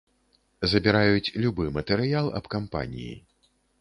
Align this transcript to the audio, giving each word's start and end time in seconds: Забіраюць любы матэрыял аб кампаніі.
Забіраюць 0.71 1.33
любы 1.45 1.67
матэрыял 1.77 2.33
аб 2.41 2.45
кампаніі. 2.55 3.13